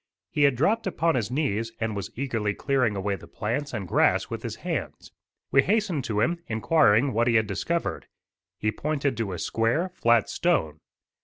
He 0.31 0.45
had 0.45 0.55
dropped 0.55 0.87
upon 0.87 1.13
his 1.13 1.29
knees 1.29 1.71
and 1.79 1.95
was 1.95 2.09
eagerly 2.15 2.55
clearing 2.55 2.95
away 2.95 3.15
the 3.17 3.27
plants 3.27 3.71
and 3.71 3.87
grass 3.87 4.31
with 4.31 4.41
his 4.41 4.55
hands. 4.65 5.11
We 5.51 5.61
hastened 5.61 6.05
to 6.05 6.21
him, 6.21 6.39
inquiring 6.47 7.13
what 7.13 7.27
he 7.27 7.35
had 7.35 7.45
discovered. 7.45 8.07
He 8.57 8.71
pointed 8.71 9.15
to 9.17 9.31
a 9.33 9.37
square, 9.37 9.91
flat 9.93 10.27
stone. 10.27 10.79